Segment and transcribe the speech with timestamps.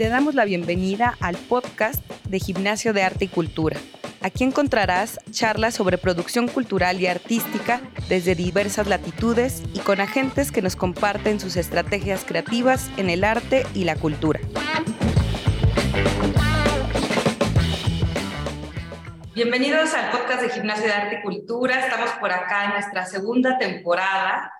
[0.00, 3.76] te damos la bienvenida al podcast de Gimnasio de Arte y Cultura.
[4.22, 10.62] Aquí encontrarás charlas sobre producción cultural y artística desde diversas latitudes y con agentes que
[10.62, 14.40] nos comparten sus estrategias creativas en el arte y la cultura.
[19.34, 21.78] Bienvenidos al podcast de Gimnasio de Arte y Cultura.
[21.78, 24.50] Estamos por acá en nuestra segunda temporada.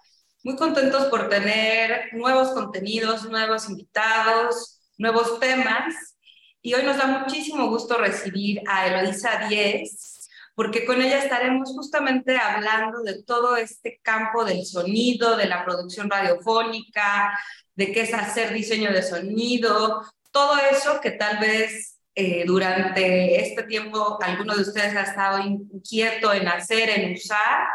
[0.45, 6.17] Muy contentos por tener nuevos contenidos, nuevos invitados, nuevos temas.
[6.63, 12.37] Y hoy nos da muchísimo gusto recibir a Eloisa Díez, porque con ella estaremos justamente
[12.37, 17.33] hablando de todo este campo del sonido, de la producción radiofónica,
[17.75, 23.63] de qué es hacer diseño de sonido, todo eso que tal vez eh, durante este
[23.63, 27.67] tiempo alguno de ustedes ha estado inquieto en hacer, en usar,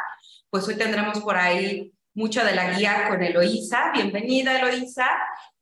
[0.52, 3.92] pues hoy tendremos por ahí mucho de la guía con Eloísa.
[3.94, 5.08] Bienvenida, Eloísa.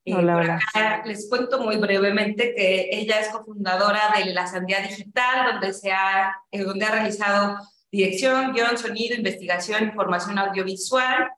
[0.06, 0.60] Eh, hola,
[1.06, 6.36] Les cuento muy brevemente que ella es cofundadora de La Sandía Digital, donde, se ha,
[6.52, 7.58] eh, donde ha realizado
[7.92, 11.30] dirección, guion, sonido, investigación, información audiovisual.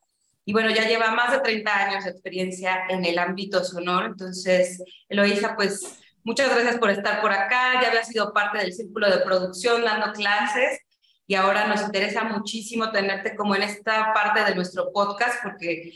[0.46, 4.08] Y bueno, ya lleva más de 30 años de experiencia en el ámbito sonoro.
[4.08, 7.80] Entonces, Eloísa, pues Muchas gracias por estar por acá.
[7.80, 10.80] Ya había sido parte del círculo de producción dando clases
[11.28, 15.94] y ahora nos interesa muchísimo tenerte como en esta parte de nuestro podcast porque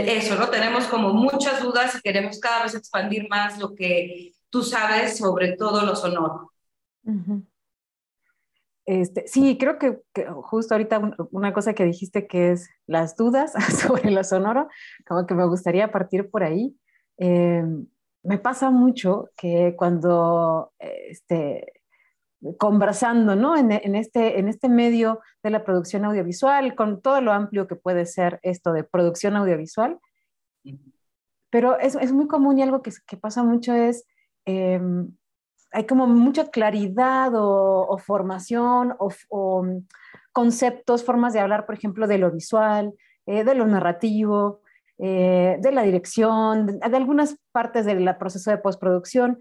[0.00, 0.48] eso, ¿no?
[0.48, 5.56] Tenemos como muchas dudas y queremos cada vez expandir más lo que tú sabes sobre
[5.56, 6.52] todo lo sonoro.
[8.86, 9.98] Este, sí, creo que,
[10.42, 14.68] justo ahorita una cosa que dijiste que es las dudas sobre lo sonoro,
[15.06, 16.76] como que me gustaría partir por ahí.
[17.18, 17.64] Eh,
[18.22, 21.83] me pasa mucho que cuando este,
[22.58, 23.56] conversando ¿no?
[23.56, 28.06] en, este, en este medio de la producción audiovisual, con todo lo amplio que puede
[28.06, 29.98] ser esto de producción audiovisual,
[31.50, 34.04] pero es, es muy común y algo que, pasa mucho es,
[34.44, 35.14] em,
[35.70, 39.64] hay como mucha claridad o, formación o,
[40.32, 42.92] conceptos, formas de hablar, por ejemplo, de lo visual,
[43.26, 44.60] eh, de lo narrativo,
[44.98, 49.38] eh, de la dirección, de, algunas partes del proceso de postproducción,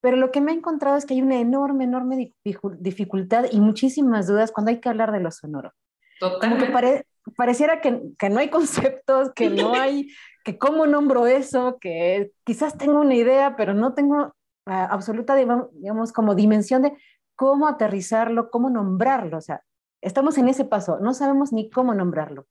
[0.00, 4.26] pero lo que me he encontrado es que hay una enorme, enorme dificultad y muchísimas
[4.26, 5.72] dudas cuando hay que hablar de lo sonoro.
[6.20, 7.04] Como que
[7.36, 10.08] pareciera que, que, no hay conceptos, que no hay,
[10.44, 14.34] que cómo nombro eso, que quizás tengo una idea, pero no tengo
[14.66, 16.96] ah, absoluta, digamos, como dimensión de
[17.36, 19.38] cómo aterrizarlo, cómo nombrarlo.
[19.38, 19.62] O sea,
[20.00, 22.46] estamos en ese paso, no sabemos ni cómo nombrarlo.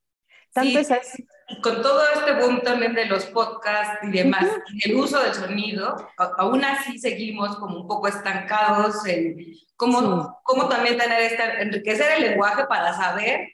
[0.62, 4.46] Tanto es así y con todo este boom también de los podcasts y demás,
[4.84, 5.96] el uso del sonido,
[6.38, 9.38] aún así seguimos como un poco estancados en
[9.78, 13.54] cómo, cómo también tener esta, enriquecer el lenguaje para saber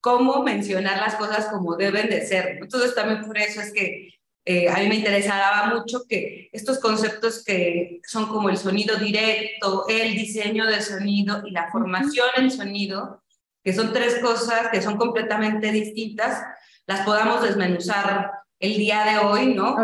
[0.00, 2.58] cómo mencionar las cosas como deben de ser.
[2.60, 4.08] Entonces también por eso es que
[4.44, 9.84] eh, a mí me interesaba mucho que estos conceptos que son como el sonido directo,
[9.88, 13.22] el diseño de sonido y la formación en sonido,
[13.62, 16.42] que son tres cosas que son completamente distintas,
[16.86, 19.76] las podamos desmenuzar el día de hoy, ¿no?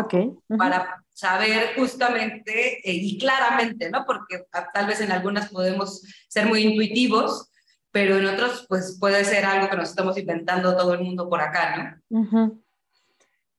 [0.57, 4.05] Para saber justamente eh, y claramente, ¿no?
[4.05, 7.49] Porque tal vez en algunas podemos ser muy intuitivos,
[7.91, 11.41] pero en otros pues puede ser algo que nos estamos inventando todo el mundo por
[11.41, 12.61] acá, ¿no?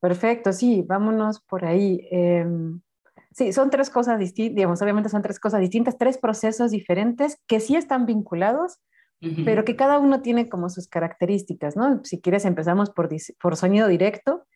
[0.00, 2.06] Perfecto, sí, vámonos por ahí.
[2.12, 2.80] Em,
[3.32, 7.58] sí, son tres cosas distintas, digamos, obviamente son tres cosas distintas, tres procesos diferentes que
[7.58, 8.78] sí están vinculados,
[9.44, 12.04] pero que cada uno tiene como sus características, ¿no?
[12.04, 13.08] Si quieres empezamos por,
[13.40, 14.46] por sonido directo.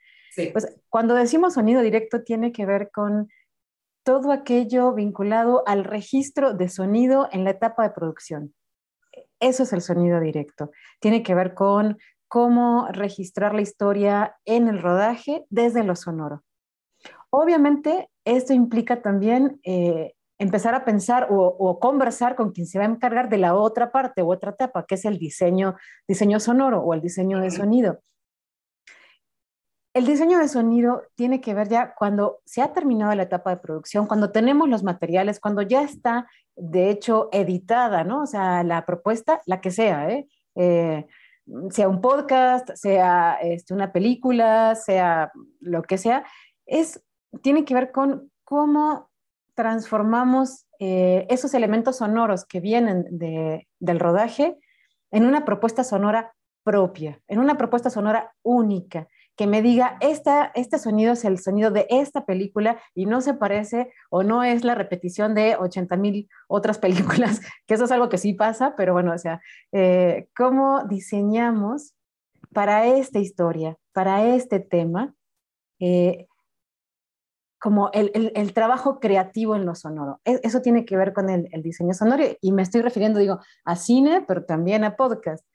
[0.52, 3.28] Pues cuando decimos sonido directo tiene que ver con
[4.04, 8.54] todo aquello vinculado al registro de sonido en la etapa de producción.
[9.40, 10.70] Eso es el sonido directo.
[11.00, 16.42] Tiene que ver con cómo registrar la historia en el rodaje desde lo sonoro.
[17.30, 22.88] Obviamente, esto implica también eh, empezar a pensar o, conversar con quien se va a
[22.88, 25.76] encargar de la otra parte o otra etapa, que es el diseño,
[26.08, 28.00] diseño sonoro o el diseño de sonido.
[29.94, 33.58] El diseño de sonido tiene que ver ya cuando se ha terminado la etapa de
[33.58, 36.26] producción, cuando tenemos los materiales, cuando ya está,
[36.56, 38.22] de hecho, editada, ¿no?
[38.22, 40.26] O sea, la propuesta, la que sea, ¿eh?
[40.56, 41.06] eh
[41.70, 46.24] sea un podcast, sea este, una película, sea lo que sea,
[46.66, 47.02] es,
[47.42, 49.10] tiene que ver con cómo
[49.54, 54.58] transformamos eh, esos elementos sonoros que vienen del rodaje
[55.10, 56.34] en una propuesta sonora
[56.64, 61.86] propia, en una propuesta sonora única, que me diga, este sonido es el sonido de
[61.88, 66.78] esta película y no se parece o no es la repetición de 80 mil otras
[66.78, 69.40] películas, que eso es algo que sí pasa, pero bueno, o sea,
[69.72, 71.94] eh, ¿cómo diseñamos
[72.52, 75.14] para esta historia, para este tema,
[75.80, 76.26] eh,
[77.62, 80.20] como el, trabajo creativo en lo sonoro.
[80.24, 83.76] E, eso tiene que ver con el, diseño sonoro y me estoy refiriendo, digo, a
[83.76, 85.46] cine, pero también a podcast.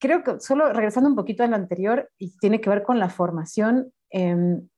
[0.00, 3.08] Creo que solo regresando un poquito a lo anterior y tiene que ver con la
[3.08, 3.92] formación.
[4.10, 4.68] Em,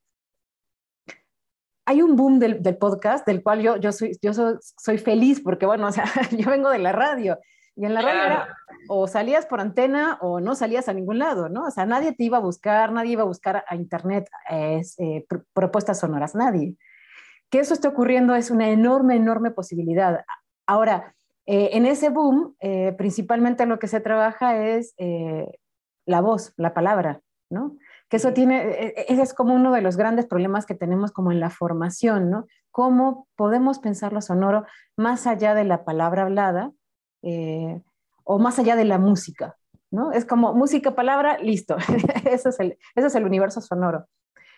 [1.87, 5.87] hay un boom del, podcast del cual yo, yo, soy, yo soy, feliz porque, bueno,
[5.87, 6.05] o sea,
[6.37, 7.39] yo vengo de la radio
[7.75, 8.57] y en la radio era
[8.87, 11.65] o salías por antena o no salías a ningún lado, ¿no?
[11.65, 14.81] O sea, nadie te iba a buscar, nadie iba a buscar a internet eh,
[15.53, 16.75] propuestas sonoras, nadie.
[17.49, 20.23] Que eso esté ocurriendo es una enorme, enorme posibilidad.
[20.67, 24.95] Ahora, eh, en ese boom, eh, principalmente lo que se trabaja es
[26.05, 27.77] la voz, la palabra, ¿no?
[28.07, 31.39] Que eso tiene, ese es como uno de los grandes problemas que tenemos como en
[31.39, 32.45] la formación, ¿no?
[32.69, 36.71] Cómo podemos pensar lo sonoro más allá de la palabra hablada,
[37.25, 37.81] eh,
[38.23, 39.57] o más allá de la música,
[39.89, 40.11] ¿no?
[40.11, 41.75] Es como música, palabra, listo.
[42.29, 44.05] eso, es el, eso es el universo sonoro.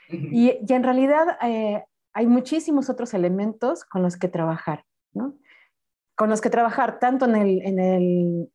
[0.10, 4.84] y, en realidad eh, hay muchísimos otros elementos con los que trabajar,
[5.14, 5.36] ¿no?
[6.16, 8.52] Con los que trabajar tanto en, el, en, el,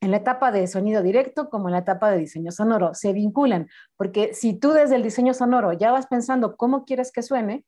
[0.00, 2.92] en la etapa de sonido directo como en la etapa de diseño sonoro.
[2.94, 7.22] Se vinculan, porque si tú desde el diseño sonoro ya vas pensando cómo quieres que
[7.22, 7.64] suene,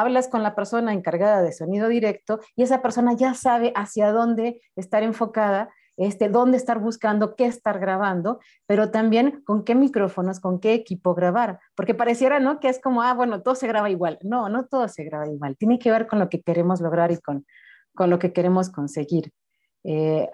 [0.00, 4.62] hablas con la persona encargada de sonido directo y esa persona ya sabe hacia dónde
[4.74, 5.68] estar enfocada,
[5.98, 11.14] este, dónde estar buscando, qué estar grabando, pero también con qué micrófonos, con qué equipo
[11.14, 12.58] grabar, porque pareciera, ¿no?
[12.58, 14.18] Que es como, ah, bueno, todo se graba igual.
[14.22, 15.56] No, no todo se graba igual.
[15.58, 17.44] Tiene que ver con lo que queremos lograr y con,
[17.94, 19.30] con lo que queremos conseguir.
[19.84, 20.30] Eh,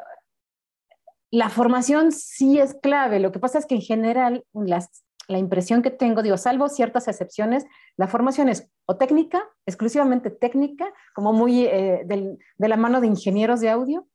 [1.33, 3.19] la formación sí es clave.
[3.19, 7.07] Lo que pasa es que en general las la impresión que tengo, digo, salvo ciertas
[7.07, 7.67] excepciones,
[7.97, 13.61] la formación es o técnica, exclusivamente técnica, como muy eh, de la mano de ingenieros
[13.61, 14.09] de audio,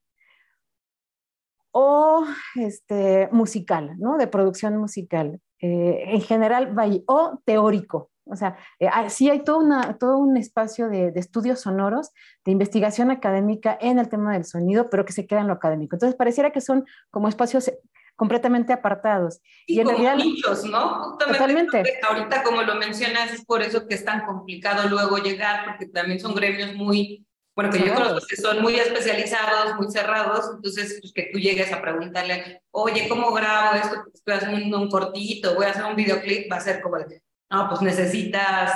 [1.71, 2.25] o
[2.55, 4.17] este, musical, ¿no?
[4.17, 5.39] De producción musical.
[5.59, 6.75] Eh, en general,
[7.07, 8.11] o teórico.
[8.25, 12.11] O sea, eh, sí hay todo, una, todo un espacio de, de, estudios sonoros,
[12.43, 15.95] de investigación académica en el tema del sonido, pero que se queda en lo académico.
[15.95, 17.71] Entonces, pareciera que son como espacios
[18.15, 19.41] completamente apartados.
[19.65, 21.17] y en como realidad, nichos, ¿no?
[21.17, 21.83] totalmente.
[22.07, 26.19] Ahorita, como lo mencionas, es por eso que es tan complicado luego llegar, porque también
[26.19, 27.25] son gremios muy,
[27.55, 31.71] bueno, que yo creo que son muy especializados, muy cerrados, entonces pues, que tú llegues
[31.71, 34.03] a preguntarle, oye, ¿cómo grabo esto?
[34.13, 37.81] Estoy haciendo un cortito, voy a hacer un videoclip, va a ser como, no, pues
[37.81, 38.71] necesitas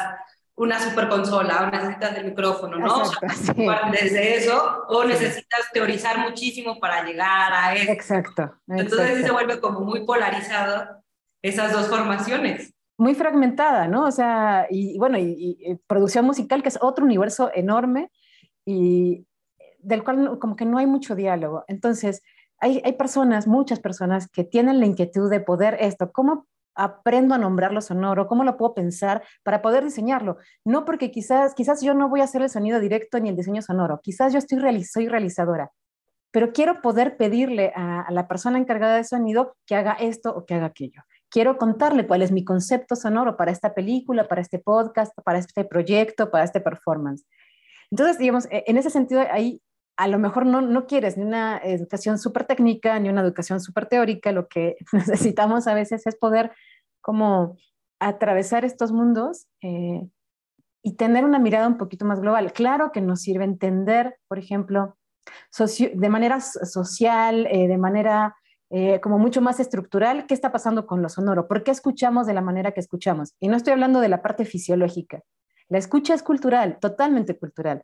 [0.57, 3.04] una super consola o necesitas el micrófono, ¿no?
[3.92, 7.92] Desde eso, o necesitas teorizar muchísimo para llegar a eso.
[7.92, 8.56] Exacto.
[8.68, 11.04] Entonces se vuelve como muy polarizado
[11.44, 12.74] esas dos formaciones.
[12.98, 14.06] Muy fragmentada, ¿no?
[14.06, 18.12] O sea, y, bueno, y, producción musical, que es otro universo enorme
[18.65, 19.27] y
[19.77, 21.65] del cual como que no hay mucho diálogo.
[21.68, 22.24] Entonces,
[22.60, 27.38] hay, hay personas, muchas personas que tienen la inquietud de poder esto, ¿cómo aprendo a
[27.38, 30.38] nombrar lo sonoro, cómo lo puedo pensar para poder diseñarlo.
[30.63, 33.62] No porque quizás, quizás yo no voy a hacer el sonido directo ni el diseño
[33.62, 35.71] sonoro, quizás yo estoy soy realizadora,
[36.31, 40.53] pero quiero poder pedirle a, la persona encargada de sonido que haga esto o que
[40.53, 41.01] haga aquello.
[41.29, 45.65] Quiero contarle cuál es mi concepto sonoro para esta película, para este podcast, para este
[45.65, 47.25] proyecto, para este performance.
[47.91, 49.62] Entonces, digamos, e, en ese sentido, ahí
[49.97, 53.88] a lo mejor no, no quieres ni una educación súper técnica ni una educación súper
[53.88, 56.51] teórica, lo que necesitamos a veces es poder
[57.01, 57.57] como
[57.99, 60.07] atravesar estos mundos eh,
[60.83, 62.53] y tener una mirada un poquito más global.
[62.53, 64.98] Claro que nos sirve entender, por ejemplo,
[65.57, 68.36] de manera social, eh, de manera
[68.69, 72.33] eh, como mucho más estructural, qué está pasando con lo sonoro, por qué escuchamos de
[72.33, 73.33] la manera que escuchamos.
[73.39, 75.24] Y no estoy hablando de la parte fisiológica.
[75.69, 77.83] La escucha es cultural, totalmente cultural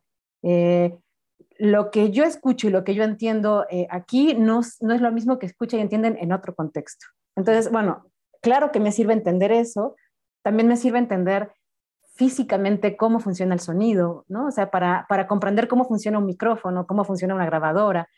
[1.64, 5.10] lo que yo escucho y lo que yo entiendo eh, aquí no, no, es lo
[5.10, 7.06] mismo que escucha y entienden en otro contexto.
[7.36, 8.06] Entonces, bueno,
[8.42, 9.96] claro que me sirve entender eso,
[10.42, 11.50] también me sirve entender
[12.14, 14.46] físicamente cómo funciona el sonido, ¿no?
[14.46, 18.08] O sea, para, para comprender cómo funciona un micrófono, cómo funciona una grabadora,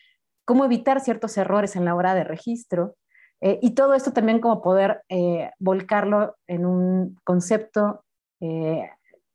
[0.44, 2.96] cómo evitar ciertos errores en la hora de registro.
[3.40, 8.02] Eh, y todo esto también como poder eh, volcarlo en un concepto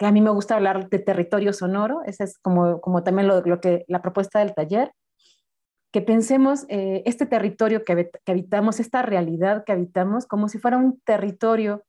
[0.02, 3.42] que a mí me gusta hablar de territorio sonoro, esa es como, como también lo,
[3.42, 4.94] lo que, la propuesta del taller,
[5.92, 10.78] que pensemos eh, este territorio que, que, habitamos, esta realidad que habitamos, como si fuera
[10.78, 11.84] un territorio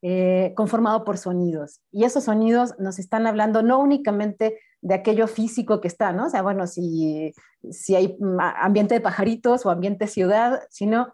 [0.00, 1.82] eh, conformado por sonidos.
[1.92, 6.28] Y esos sonidos nos están hablando no únicamente de aquello físico que está, ¿no?
[6.28, 7.34] O sea, bueno, si,
[7.70, 8.16] si hay
[8.56, 11.12] ambiente de pajaritos o ambiente ciudad, sino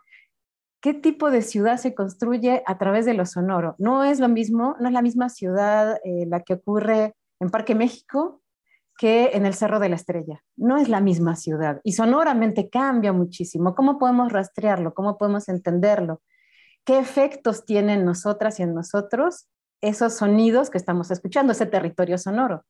[0.86, 3.74] ¿Qué tipo de ciudad se construye a través de lo sonoro?
[3.76, 7.74] No es lo mismo, no es la misma ciudad eh, la que ocurre en Parque
[7.74, 8.40] México
[8.96, 10.44] que en el Cerro de la Estrella.
[10.54, 13.74] No es la misma ciudad y sonoramente cambia muchísimo.
[13.74, 14.94] ¿Cómo podemos rastrearlo?
[14.94, 16.22] ¿Cómo podemos entenderlo?
[16.84, 19.48] ¿Qué efectos tienen nosotras y en nosotros
[19.80, 22.64] esos sonidos que estamos escuchando, ese territorio sonoro.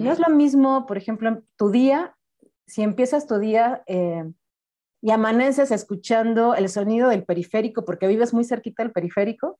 [0.00, 2.16] No es lo mismo, por ejemplo, tu día,
[2.66, 4.24] si empiezas tu día eh,
[5.02, 9.58] y amaneces escuchando el sonido del periférico, porque vives muy cerquita del periférico,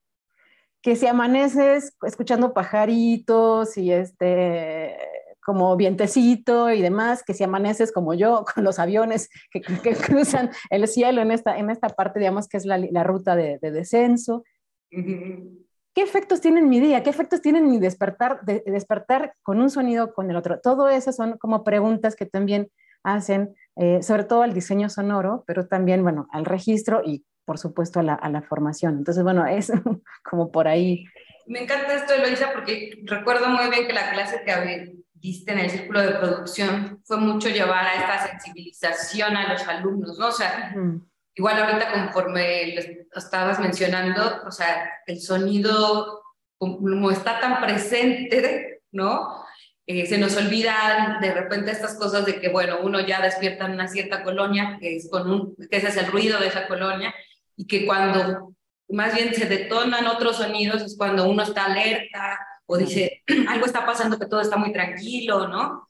[0.80, 4.96] que si amaneces escuchando pajaritos y este
[5.44, 10.86] como vientecito y demás, que si amaneces como yo con los aviones que, cruzan el
[10.86, 14.44] cielo en esta, en esta parte, digamos que es la, la ruta de, de descenso.
[15.94, 17.02] ¿Qué efectos tiene mi día?
[17.02, 20.60] ¿Qué efectos tiene mi despertar, de, despertar con un sonido con el otro?
[20.60, 22.70] Todo eso son como preguntas que también
[23.02, 28.00] hacen, eh, sobre todo al diseño sonoro, pero también, bueno, al registro y, por supuesto,
[28.00, 28.98] a la, a la formación.
[28.98, 29.72] Entonces, bueno, es
[30.22, 31.04] como por ahí.
[31.46, 35.70] Me encanta esto, Eloisa, porque recuerdo muy bien que la clase que diste en el
[35.70, 40.28] círculo de producción fue mucho llevar a esta sensibilización a los alumnos, ¿no?
[40.28, 40.74] O sea,
[41.34, 42.74] igual ahorita conforme
[43.14, 46.22] estabas mencionando, o sea, el sonido
[46.58, 49.41] como está tan presente, ¿no?
[49.86, 53.72] Eh, se nos olvidan de repente estas cosas de que, bueno, uno ya despierta en
[53.72, 57.12] una cierta colonia, que, es con un, que ese es el ruido de esa colonia,
[57.56, 58.54] y que cuando
[58.88, 63.84] más bien se detonan otros sonidos es cuando uno está alerta o dice, algo está
[63.84, 65.88] pasando que todo está muy tranquilo, ¿no?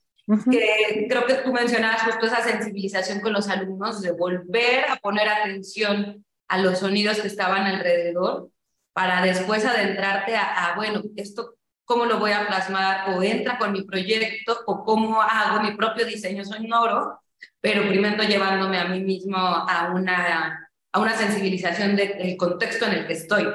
[0.50, 5.28] que creo que tú mencionabas justo esa sensibilización con los alumnos de volver a poner
[5.28, 8.48] atención a los sonidos que estaban alrededor
[8.92, 13.82] para después adentrarte a, bueno, esto cómo lo voy a plasmar o entra con mi
[13.82, 17.20] proyecto o cómo hago mi propio diseño sonoro,
[17.60, 23.06] pero primero llevándome a mí mismo a una, a una sensibilización del contexto en el
[23.06, 23.46] que estoy.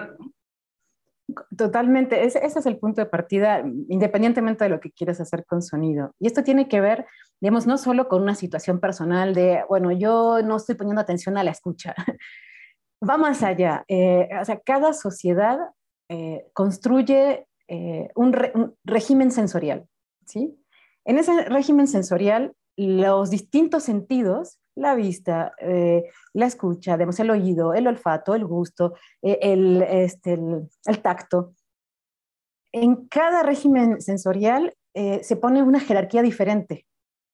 [1.58, 5.62] Totalmente, ese, ese, es el punto de partida, independientemente de lo que quieras hacer con
[5.62, 6.12] sonido.
[6.20, 7.06] Y esto tiene que ver,
[7.42, 11.44] digamos, no solo con una situación personal de, bueno, yo no estoy poniendo atención a
[11.44, 11.94] la escucha.
[13.08, 13.84] Va más allá.
[13.88, 15.60] Eh, o sea, cada sociedad
[16.10, 18.34] eh, construye eh, un,
[18.86, 19.88] régimen sensorial,
[20.26, 20.58] ¿sí?
[21.04, 27.74] En ese régimen sensorial, los distintos sentidos la vista, eh, la escucha, digamos, el oído,
[27.74, 31.54] el olfato, el gusto, eh, el, este, el, tacto.
[32.72, 34.74] En cada régimen sensorial
[35.22, 36.88] se pone una jerarquía diferente,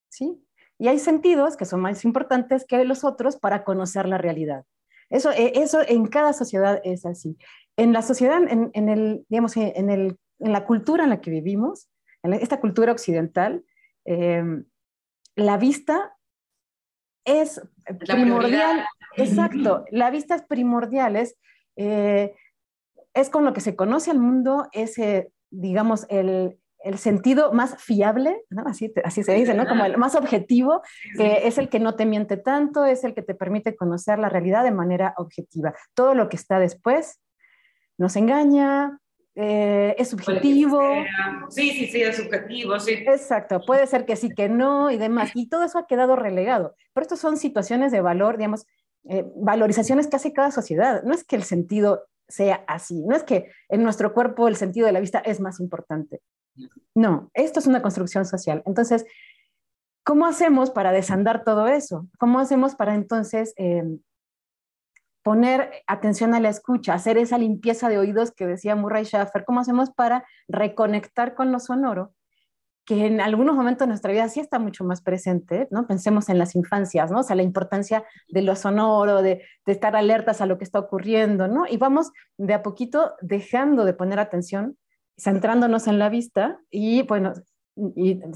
[0.09, 0.45] ¿sí?
[0.77, 4.65] Y hay sentidos que son más importantes que los otros para conocer la realidad.
[5.09, 7.37] Eso, eso en cada sociedad es así.
[7.77, 11.89] En la sociedad, en el, digamos, en, el, en, la cultura en la que vivimos,
[12.23, 13.63] en esta cultura occidental,
[15.35, 16.15] la vista
[17.25, 17.61] es
[17.99, 18.85] primordial.
[19.15, 21.37] Exacto, la vista es primordial, es,
[21.75, 22.33] eh,
[23.13, 24.95] es con lo que se conoce al mundo, es,
[25.51, 28.63] digamos, el, el, sentido más fiable, ¿no?
[28.65, 29.67] así, así se dice, ¿no?
[29.67, 30.81] como el más objetivo,
[31.15, 34.29] que es el que no te miente tanto, es el que te permite conocer la
[34.29, 35.75] realidad de manera objetiva.
[35.93, 37.21] Todo lo que está después
[37.97, 38.99] nos engaña,
[39.35, 40.79] eh, es subjetivo.
[41.49, 42.91] Sí, sí, sí, es subjetivo, sí.
[42.91, 45.31] Exacto, puede ser que sí, que no y demás.
[45.33, 46.75] Y todo eso ha quedado relegado.
[46.93, 48.67] Pero estas son situaciones de valor, digamos,
[49.09, 51.03] eh, valorizaciones que hace cada sociedad.
[51.03, 54.87] No es que el sentido sea así, no es que en nuestro cuerpo el sentido
[54.87, 56.21] de la vista es más importante.
[56.95, 58.61] No, esto es una construcción social.
[58.65, 59.05] Entonces,
[60.03, 62.07] ¿cómo hacemos para desandar todo eso?
[62.19, 63.53] ¿Cómo hacemos para entonces...
[63.57, 63.83] Eh,
[65.23, 69.61] poner atención a la escucha, hacer esa limpieza de oídos que decía Murray Schaffer, ¿cómo
[69.61, 72.13] hacemos para reconectar con lo sonoro?
[72.85, 75.87] que en algunos momentos de nuestra vida sí está mucho más presente, ¿no?
[75.87, 77.19] Pensemos en las infancias, ¿no?
[77.19, 81.47] O sea, la importancia de lo sonoro, de, estar alertas a lo que está ocurriendo,
[81.47, 81.65] ¿no?
[81.67, 84.77] Y vamos de a poquito dejando de poner atención,
[85.17, 87.33] centrándonos en la vista y, bueno,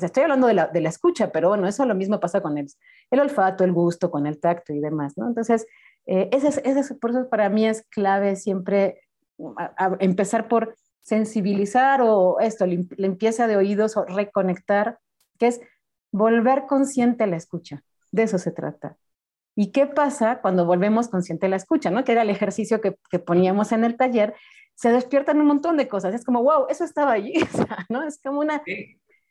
[0.02, 2.68] estoy hablando de la, de la escucha, pero bueno, eso lo mismo pasa con el,
[3.12, 5.28] el olfato, el gusto, con el tacto y demás, ¿no?
[5.28, 5.68] Entonces,
[6.08, 9.02] eh, ese, ese, por eso para mí es clave siempre
[10.00, 15.00] empezar por sensibilizar o esto, limpieza de oídos o reconectar,
[15.38, 15.62] que es
[16.12, 17.84] volver consciente a la escucha.
[18.12, 18.98] De eso se trata.
[19.56, 21.92] ¿Y qué pasa cuando volvemos consciente a la escucha?
[21.92, 22.04] ¿no?
[22.04, 24.36] Que era el ejercicio que, que poníamos en el taller.
[24.76, 26.14] Se despiertan un montón de cosas.
[26.14, 27.34] Es como, wow, eso estaba allí.
[27.90, 28.04] ¿no?
[28.04, 28.62] Es como una,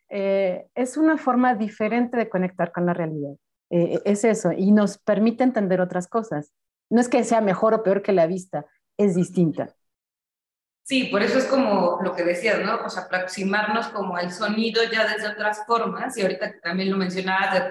[0.09, 3.35] eh, es una forma diferente de conectar con la realidad.
[3.69, 4.51] Eh, es eso.
[4.51, 6.53] Y nos permite entender otras cosas.
[6.89, 8.65] No es que sea mejor o peor que la vista,
[8.97, 9.73] es distinta.
[10.83, 12.89] Sí, por eso es como lo que decías, ¿no?
[12.89, 17.69] Sea, aproximarnos como al sonido ya desde otras formas, y ahorita también lo mencionabas,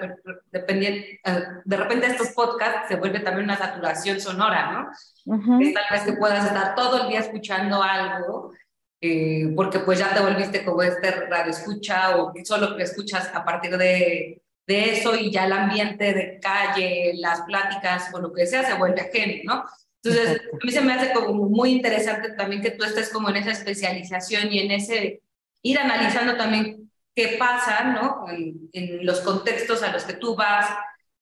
[0.51, 5.33] de, eh, de repente estos podcasts se vuelve también una saturación sonora, ¿no?
[5.33, 8.53] Uh tal vez que puedas estar todo el día escuchando algo,
[9.01, 13.43] eh, porque pues ya te volviste como este radio escucha o solo que escuchas a
[13.43, 18.45] partir de de eso y ya el ambiente de calle, las pláticas o lo que
[18.45, 19.65] sea se vuelve ajeno, ¿no?
[20.03, 23.37] Entonces, a mí se me hace como muy interesante también que tú estés como en
[23.37, 25.21] esa especialización y en ese
[25.63, 28.25] ir analizando también qué pasa, ¿no?
[28.29, 30.69] En, en los contextos a los que tú vas,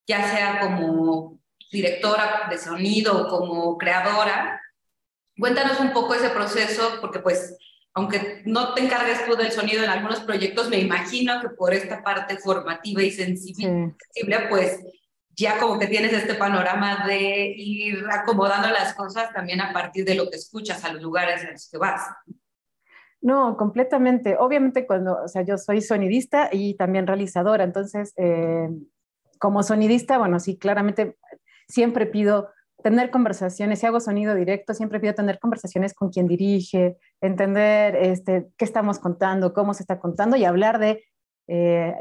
[0.07, 1.39] ya sea como
[1.71, 4.61] directora de sonido o como creadora.
[5.37, 7.57] Cuéntanos un poco ese proceso, porque pues,
[7.95, 12.03] aunque no te encargues tú del sonido en algunos proyectos, me imagino que por esta
[12.03, 13.95] parte formativa y sensible,
[14.49, 14.81] pues
[15.29, 20.15] ya como que tienes este panorama de ir acomodando las cosas también a partir de
[20.15, 22.01] lo que escuchas a los lugares en los que vas.
[23.21, 24.35] No, completamente.
[24.37, 28.69] Obviamente cuando, o sea, yo soy sonidista y también realizadora, entonces, eh,
[29.39, 31.17] como sonidista, bueno, sí, claramente
[31.67, 32.49] siempre pido
[32.85, 38.45] tener conversaciones, si hago sonido directo, siempre pido tener conversaciones con quien dirige, entender este,
[38.57, 41.03] qué estamos contando, cómo se está contando y hablar de
[41.47, 41.95] eh,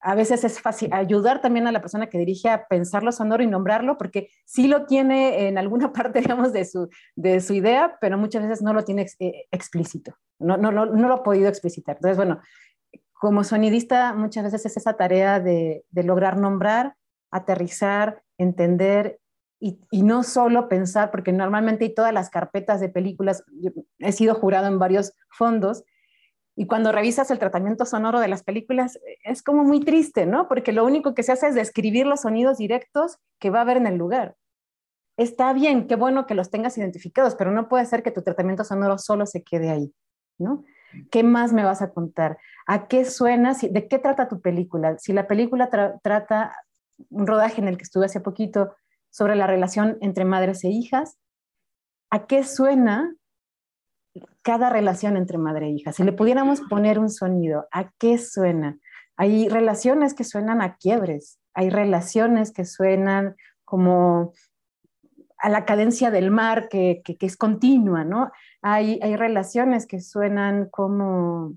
[0.00, 3.44] a veces es fácil ayudar también a la persona que dirige a pensar lo sonoro
[3.44, 7.96] y nombrarlo, porque sí lo tiene en alguna parte, digamos, de su, de su idea,
[8.00, 11.48] pero muchas veces no lo tiene eh, explícito, no, no, no, no, lo ha podido
[11.48, 11.94] explicitar.
[11.94, 12.40] Entonces, bueno,
[13.12, 16.96] como sonidista muchas veces es esa tarea de lograr nombrar,
[17.30, 19.20] aterrizar, entender
[19.60, 23.44] y, no solo pensar, porque normalmente hay todas las carpetas de películas,
[23.98, 25.84] he sido jurado en varios fondos,
[26.56, 30.46] y cuando revisas el tratamiento sonoro de las películas, es como muy triste, ¿no?
[30.46, 33.78] Porque lo único que se hace es describir los sonidos directos que va a haber
[33.78, 34.36] en el lugar.
[35.16, 38.64] Está bien, qué bueno que los tengas identificados, pero no puede ser que tu tratamiento
[38.64, 39.92] sonoro solo se quede ahí,
[40.38, 40.64] ¿no?
[41.10, 42.38] ¿Qué más me vas a contar?
[42.66, 43.54] ¿A qué suena?
[43.54, 44.96] ¿De qué trata tu película?
[44.98, 45.70] Si la película
[46.02, 46.56] trata
[47.10, 48.74] un rodaje en el que estuve hace poquito
[49.14, 51.18] sobre la relación entre madres e hijas,
[52.10, 53.14] ¿a qué suena
[54.42, 55.92] cada relación entre madre e hija.
[55.92, 58.78] Si le pudiéramos poner un sonido, ¿a qué suena?
[59.16, 64.32] Hay relaciones que suenan a quiebres, hay relaciones que suenan como
[65.38, 68.32] a la cadencia del mar que, es continua, ¿no?
[68.62, 71.54] Hay, hay relaciones que suenan como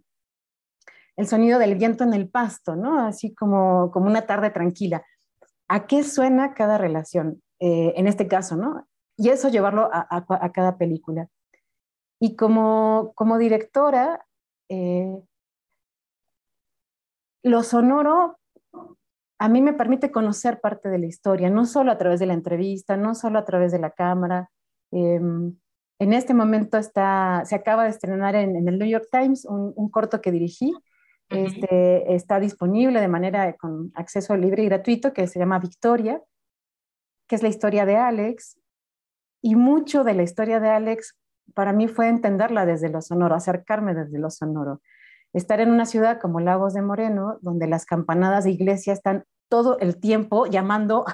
[1.16, 3.00] el sonido del viento en el pasto, ¿no?
[3.00, 5.04] Así como, como una tarde tranquila.
[5.68, 7.42] ¿A qué suena cada relación?
[7.60, 8.88] Eh, en este caso, ¿no?
[9.18, 11.28] Y eso llevarlo a cada película.
[12.20, 14.26] Y como, como directora,
[14.70, 15.18] eh,
[17.44, 18.38] lo sonoro
[19.40, 22.34] a mí me permite conocer parte de la historia, no solo a través de la
[22.34, 24.50] entrevista, no solo a través de la cámara.
[24.92, 25.56] Em,
[26.00, 30.22] en este momento está, se acaba de estrenar en, el New York Times un, corto
[30.22, 30.74] que dirigí.
[31.30, 36.22] este, está disponible de manera con acceso libre y gratuito que se llama Victoria,
[37.28, 38.58] que es la historia de Alex.
[39.42, 41.16] Y mucho de la historia de Alex
[41.54, 44.82] para mí fue entenderla desde lo sonoro, acercarme desde lo sonoro.
[45.34, 49.80] Estar en una ciudad como Lagos de Moreno, donde las campanadas de iglesia están todo
[49.80, 51.06] el tiempo llamando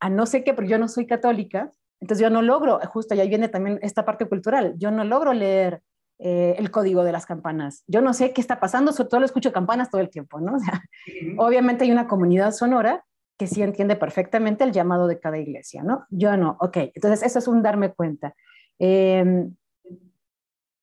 [0.00, 3.28] a, no sé qué, pero yo no soy católica, entonces yo no logro, justo ahí
[3.28, 5.82] viene también esta parte cultural, yo no logro leer
[6.20, 7.84] eh, el código de las campanas.
[7.86, 10.56] Yo no sé qué está pasando, sobre todo lo escucho campanas todo el tiempo, ¿no?
[11.38, 13.04] obviamente hay una comunidad sonora
[13.38, 16.06] que sí entiende perfectamente el llamado de cada iglesia, ¿no?
[16.10, 16.76] Yo no, ok.
[16.94, 18.34] Entonces eso es un darme cuenta.
[18.78, 19.54] Em,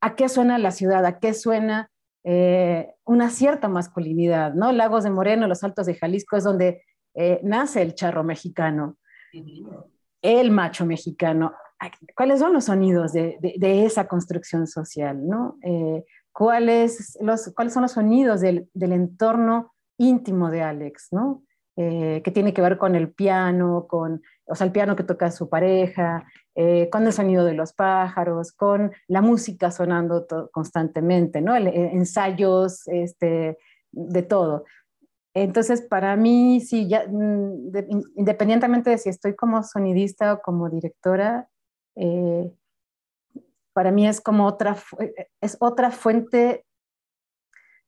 [0.01, 1.05] ¿A qué suena la ciudad?
[1.05, 1.89] ¿A qué suena
[2.23, 4.53] eh, una cierta masculinidad?
[4.53, 4.71] ¿no?
[4.71, 8.97] Lagos de Moreno, los Altos de Jalisco es donde eh, nace el charro mexicano,
[10.21, 11.53] el macho mexicano.
[12.15, 13.37] ¿Cuáles son los sonidos de,
[13.85, 15.27] esa construcción social?
[15.27, 15.57] ¿no?
[15.61, 21.09] Eh, ¿cuáles, los, ¿Cuáles son los sonidos del, del entorno íntimo de Alex?
[21.11, 21.44] ¿no?
[21.77, 25.29] Eh, que tiene que ver con el piano, con, o sea, el piano que toca
[25.29, 31.53] su pareja, eh, con el sonido de los pájaros, con la música sonando constantemente, ¿no?
[31.57, 33.57] Eh, ensayos, este,
[33.91, 34.63] de todo.
[35.33, 37.73] Entonces, para mí, sí, ya, mm,
[38.15, 41.49] independientemente de si estoy como sonidista o como directora,
[43.73, 44.77] para mí es como otra,
[45.41, 46.65] es otra fuente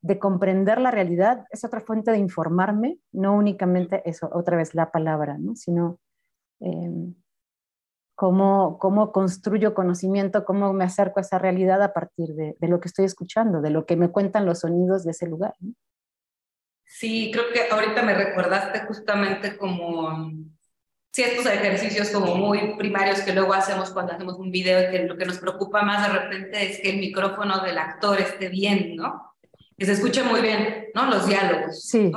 [0.08, 4.90] de comprender la realidad, es otra fuente de informarme, no únicamente eso, otra vez la
[4.90, 5.56] palabra, ¿no?
[5.56, 6.00] sino
[6.62, 7.14] em,
[8.16, 12.80] cómo, cómo, construyo conocimiento, cómo me acerco a esa realidad a partir de, de, lo
[12.80, 15.54] que estoy escuchando, de lo que me cuentan los sonidos de ese lugar.
[16.86, 20.32] Sí, creo que ahorita me recordaste justamente como
[21.12, 25.26] ciertos ejercicios como muy primarios que luego hacemos cuando hacemos un video que lo que
[25.26, 29.36] nos preocupa más de repente es que el micrófono del actor esté bien, ¿no?
[29.78, 31.06] Que se escuche muy bien, ¿no?
[31.06, 31.84] Los diálogos.
[31.84, 32.12] Sí,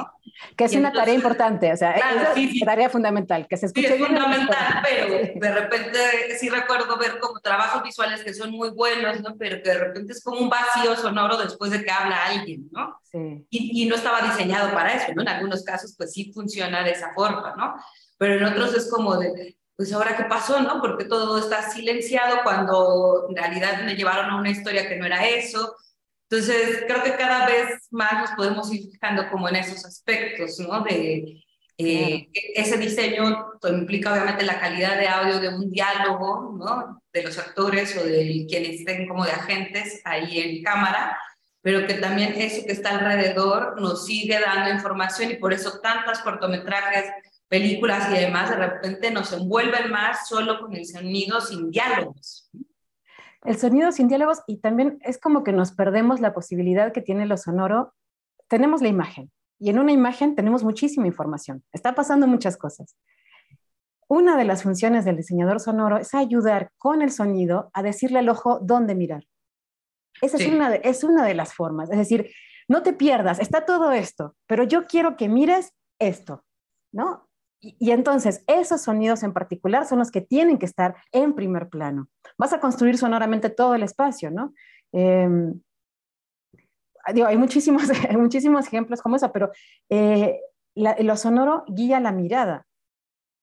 [0.57, 2.05] que es una tarea importante, o sea, es
[2.37, 5.99] una tarea fundamental, que se escuche sí, es fundamental, pero de repente
[6.38, 9.37] sí recuerdo ver como trabajos visuales que son muy buenos, ¿no?
[9.38, 12.99] Pero que de repente es como un vacío sonoro después de que habla alguien, ¿no?
[13.03, 13.46] Sí.
[13.51, 15.23] Y, y no estaba diseñado para eso, ¿no?
[15.23, 17.75] En algunos casos, pues sí funciona de esa forma, ¿no?
[18.16, 20.81] Pero en otros es como de, pues ahora qué pasó, ¿no?
[20.81, 25.27] Porque todo está silenciado cuando en realidad me llevaron a una historia que no era
[25.27, 25.75] eso.
[26.31, 30.83] Entonces, creo que cada vez más nos podemos ir fijando como en esos aspectos, ¿no?
[30.83, 31.43] De
[31.77, 37.03] eh, ese diseño implica obviamente la calidad de audio de un diálogo, ¿no?
[37.12, 41.19] De los actores o de quienes estén como de agentes ahí en cámara,
[41.62, 46.21] pero que también eso que está alrededor nos sigue dando información y por eso tantos
[46.21, 47.07] cortometrajes
[47.49, 52.49] películas y demás, de repente nos envuelven más solo con el sonido sin diálogos.
[53.44, 57.26] El sonido sin diálogos y también es como que nos perdemos la posibilidad que tiene
[57.26, 57.94] lo sonoro.
[58.48, 61.62] Tenemos la imagen y en una imagen tenemos muchísima información.
[61.72, 62.96] Está pasando muchas cosas.
[64.09, 68.29] Una de las funciones del diseñador sonoro es ayudar con el sonido a decirle al
[68.29, 69.24] ojo dónde mirar.
[70.20, 71.90] Esa es, una de, es una de las formas.
[71.90, 72.31] Es decir,
[72.68, 76.44] no te pierdas, está todo esto, pero yo quiero que mires esto,
[76.92, 77.30] ¿no?
[77.61, 82.09] Y, entonces, esos sonidos en particular son los que tienen que estar en primer plano.
[82.38, 84.55] Vas a construir sonoramente todo el espacio, ¿no?
[84.92, 85.61] Em,
[87.05, 87.83] hay muchísimos,
[88.18, 89.51] muchísimos ejemplos como eso, pero
[89.90, 90.40] eh,
[90.75, 92.66] lo sonoro guía la mirada.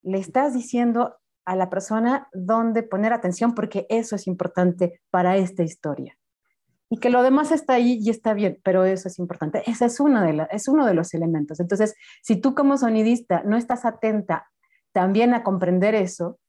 [0.01, 5.63] Le estás diciendo a la persona dónde poner atención porque eso es importante para esta
[5.63, 6.17] historia
[6.89, 9.63] y que lo demás está ahí y está bien, pero eso es importante.
[9.69, 11.59] Ese es, uno de es uno de los elementos.
[11.59, 14.49] Entonces, si tú como sonidista no estás atenta
[14.93, 16.39] también a comprender eso,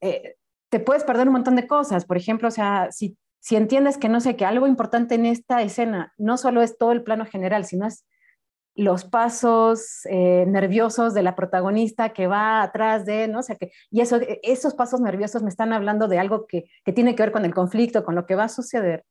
[0.00, 0.36] eh,
[0.68, 2.04] te puedes perder un montón de cosas.
[2.04, 5.62] Por ejemplo, o sea, si, si entiendes que no sé, que algo importante en esta
[5.62, 8.04] escena no solo es todo el plano general, sino es
[8.74, 13.40] los pasos eh, nerviosos de la protagonista que va atrás de, ¿no?
[13.40, 13.56] O sea,
[13.90, 17.32] y eso, esos pasos nerviosos me están hablando de algo que, que, tiene que ver
[17.32, 19.04] con el conflicto, con lo que va a suceder.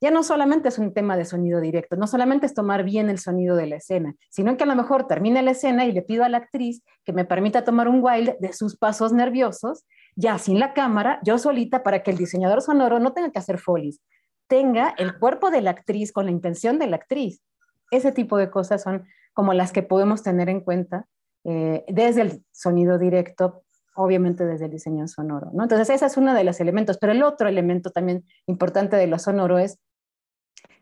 [0.00, 3.18] Ya no solamente es un tema de sonido directo, no solamente es tomar bien el
[3.18, 6.24] sonido de la escena, sino que a lo mejor termine la escena y le pido
[6.24, 10.58] a la actriz que me permita tomar un wild de sus pasos nerviosos, ya sin
[10.58, 14.02] la cámara, yo solita, para que el diseñador sonoro no tenga que hacer folies,
[14.48, 17.42] tenga el cuerpo de la actriz con la intención de la actriz
[17.90, 21.06] ese tipo de cosas son como las que podemos tener en cuenta
[21.44, 23.62] eh, desde el sonido directo,
[23.94, 25.50] obviamente desde el diseño sonoro.
[25.52, 25.62] ¿no?
[25.62, 29.18] Entonces, ese es uno de los elementos, pero el otro elemento también importante de lo
[29.18, 29.78] sonoro es,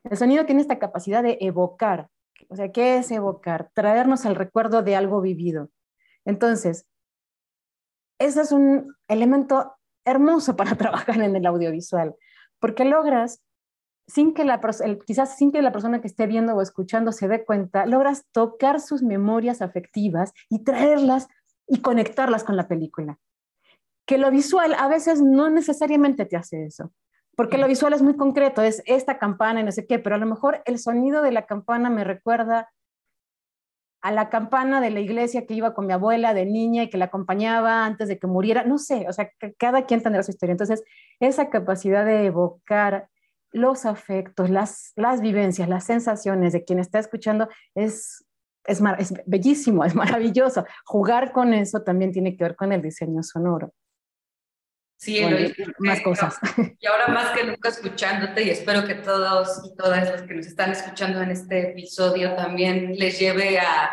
[0.04, 2.08] el sonido tiene esta capacidad de evocar.
[2.48, 3.70] O sea, ¿qué es evocar?
[3.74, 5.70] Traernos el recuerdo de algo vivido.
[6.24, 6.86] Entonces,
[8.18, 9.74] ese es un elemento
[10.06, 12.14] hermoso para trabajar en el audiovisual,
[12.58, 13.43] porque logras
[14.06, 14.60] sin que la,
[15.06, 18.80] quizás sin que la persona que esté viendo o escuchando se dé cuenta, logras tocar
[18.80, 21.28] sus memorias afectivas y traerlas
[21.66, 23.18] y conectarlas con la película.
[24.06, 26.92] Que lo visual a veces no necesariamente te hace eso,
[27.36, 30.18] porque lo visual es muy concreto, es esta campana y no sé qué, pero a
[30.18, 32.68] lo mejor el sonido de la campana me recuerda
[34.02, 36.98] a la campana de la iglesia que iba con mi abuela de niña y que
[36.98, 40.52] la acompañaba antes de que muriera, no sé, o sea, cada quien tendrá su historia.
[40.52, 40.84] Entonces,
[41.20, 43.08] esa capacidad de evocar
[43.54, 48.26] los afectos, las, las vivencias, las sensaciones de quien está escuchando es,
[48.66, 50.66] es, es bellísimo, es maravilloso.
[50.84, 53.72] Jugar con eso también tiene que ver con el diseño sonoro.
[54.96, 55.22] Sí,
[55.78, 56.38] más cosas.
[56.80, 60.46] Y ahora más que nunca escuchándote y espero que todos y todas los que nos
[60.46, 63.90] están escuchando en este episodio también les lleve a,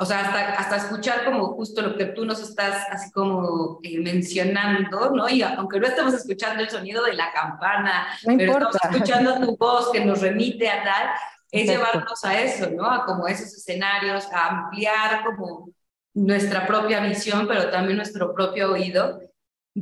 [0.00, 3.98] o sea, hasta, hasta escuchar como justo lo que tú nos estás así como eh,
[3.98, 5.28] mencionando, ¿no?
[5.28, 9.90] Y aunque no estemos escuchando el sonido de la campana, pero estamos escuchando tu voz
[9.90, 11.08] que nos remite a tal,
[11.50, 12.88] es llevarnos a eso, ¿no?
[12.88, 15.70] A como esos escenarios, a ampliar como
[16.14, 19.20] nuestra propia visión, pero también nuestro propio oído.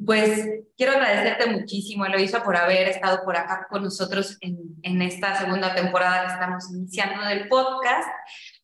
[0.06, 0.48] Pues
[0.78, 5.74] quiero agradecerte muchísimo, Eloisa, por haber estado por acá con nosotros en, en esta segunda
[5.74, 8.08] temporada que estamos iniciando del podcast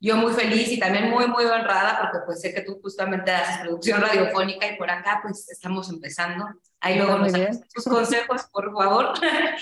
[0.02, 3.58] yo muy feliz y también muy, muy honrada porque pues sé que tú justamente haces
[3.58, 6.44] producción radiofónica y por acá pues estamos empezando.
[6.80, 9.12] Ahí luego nos das tus consejos, por favor.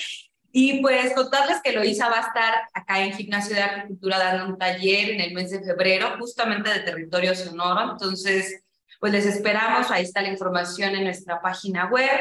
[0.50, 4.58] y pues contarles que Loisa va a estar acá en Gimnasio de Agricultura dando un
[4.58, 7.92] taller en el mes de febrero, justamente de territorio sonoro.
[7.92, 8.62] Entonces,
[8.98, 9.90] pues les esperamos.
[9.90, 12.18] Ahí está la información en nuestra página web.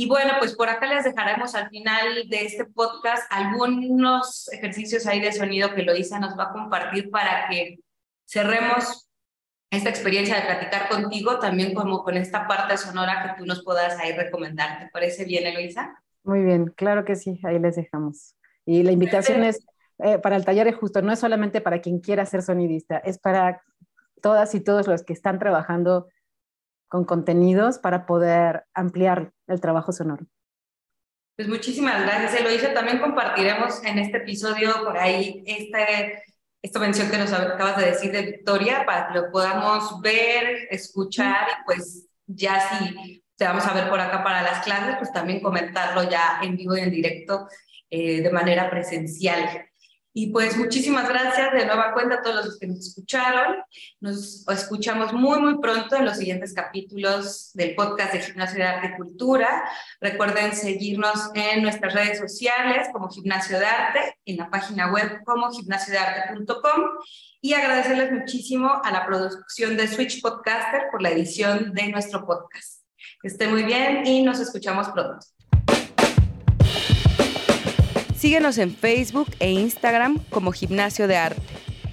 [0.00, 5.20] Y bueno, pues por acá les dejaremos al final de este podcast algunos ejercicios ahí
[5.20, 7.80] de sonido que Loisa nos va a compartir para que
[8.24, 9.10] cerremos
[9.72, 13.98] esta experiencia de platicar contigo, también como con esta parte sonora que tú nos puedas
[13.98, 14.78] ahí recomendar.
[14.78, 16.00] ¿Te parece bien, Eloisa?
[16.22, 18.36] Muy bien, claro que sí, ahí les dejamos.
[18.64, 19.66] Y la invitación es
[19.98, 23.18] eh, para el taller es justo, no es solamente para quien quiera ser sonidista, es
[23.18, 23.62] para
[24.22, 26.06] todas y todos los que están trabajando
[26.86, 30.26] con contenidos para poder ampliar el trabajo sonoro.
[31.36, 32.74] Pues muchísimas gracias, Eloisa.
[32.74, 36.22] También compartiremos en este episodio por ahí este,
[36.60, 41.46] esta mención que nos acabas de decir de Victoria para que lo podamos ver, escuchar
[41.48, 45.40] y pues ya si te vamos a ver por acá para las clases, pues también
[45.40, 47.46] comentarlo ya en vivo y en directo
[47.88, 49.67] eh, de manera presencial.
[50.20, 53.58] Y pues muchísimas gracias de nueva cuenta a todos los que nos escucharon.
[54.00, 58.88] Nos escuchamos muy, muy pronto en los siguientes capítulos del podcast de Gimnasio de Arte
[58.88, 59.62] y Cultura.
[60.00, 65.52] Recuerden seguirnos en nuestras redes sociales como Gimnasio de Arte, en la página web como
[65.52, 66.82] gimnasiodearte.com
[67.40, 72.82] y agradecerles muchísimo a la producción de Switch Podcaster por la edición de nuestro podcast.
[73.22, 75.24] Que esté muy bien y nos escuchamos pronto.
[78.18, 81.40] Síguenos en Facebook e Instagram como Gimnasio de Arte,